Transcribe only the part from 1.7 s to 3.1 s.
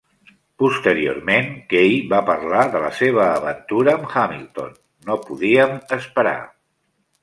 Kaye va parlar de la